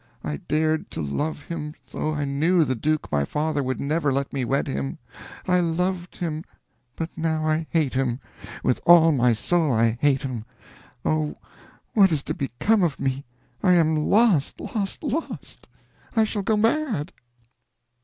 I 0.23 0.37
dared 0.37 0.89
to 0.93 1.01
love 1.03 1.41
him 1.43 1.75
though 1.91 2.11
I 2.11 2.25
knew 2.25 2.65
the 2.65 2.73
Duke 2.73 3.11
my 3.11 3.23
father 3.23 3.61
would 3.61 3.79
never 3.79 4.11
let 4.11 4.33
me 4.33 4.43
wed 4.43 4.65
him. 4.67 4.97
I 5.47 5.59
loved 5.59 6.17
him 6.17 6.43
but 6.95 7.15
now 7.15 7.45
I 7.45 7.67
hate 7.69 7.93
him! 7.93 8.19
With 8.63 8.79
all 8.87 9.11
my 9.11 9.33
soul 9.33 9.71
I 9.71 9.99
hate 10.01 10.23
him! 10.23 10.43
Oh, 11.05 11.37
what 11.93 12.11
is 12.11 12.23
to 12.23 12.33
become 12.33 12.81
of 12.81 12.99
me! 12.99 13.25
I 13.61 13.73
am 13.75 13.95
lost, 13.95 14.59
lost, 14.59 15.03
lost! 15.03 15.67
I 16.15 16.23
shall 16.23 16.41
go 16.41 16.57
mad!" 16.57 17.13